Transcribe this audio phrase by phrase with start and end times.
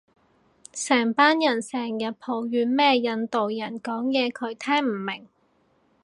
[0.73, 5.27] 成班人成人抱怨咩印度人講嘢佢聽唔明